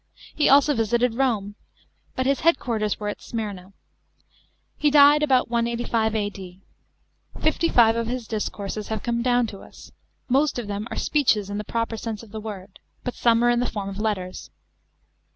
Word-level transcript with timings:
He 0.35 0.49
also 0.49 0.73
visited 0.73 1.13
Rome. 1.13 1.53
But 2.15 2.25
his 2.25 2.39
head 2.39 2.57
quarters 2.57 2.99
were 2.99 3.07
at 3.07 3.21
Smyrna. 3.21 3.71
He 4.75 4.89
died 4.89 5.21
about 5.21 5.51
185 5.51 6.15
A.D. 6.15 6.61
Fifty 7.39 7.69
five 7.69 7.95
of 7.95 8.07
his 8.07 8.27
discourses 8.27 8.89
nave 8.89 9.03
come 9.03 9.21
down 9.21 9.45
to 9.45 9.59
us; 9.59 9.91
most 10.27 10.57
of 10.57 10.65
them 10.65 10.87
are 10.89 10.97
speeches 10.97 11.51
in 11.51 11.59
the 11.59 11.63
proper 11.63 11.97
.sense 11.97 12.23
of 12.23 12.31
the 12.31 12.41
word, 12.41 12.79
but 13.03 13.13
some 13.13 13.43
are 13.43 13.51
in 13.51 13.59
the 13.59 13.69
form 13.69 13.89
of 13.89 13.99
letters. 13.99 14.49